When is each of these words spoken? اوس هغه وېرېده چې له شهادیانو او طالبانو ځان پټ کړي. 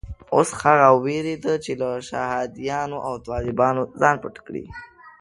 اوس 0.35 0.49
هغه 0.61 0.89
وېرېده 1.03 1.53
چې 1.63 1.71
له 1.81 1.89
شهادیانو 2.09 2.97
او 3.07 3.13
طالبانو 3.29 3.81
ځان 4.01 4.15
پټ 4.23 4.35
کړي. 4.45 4.63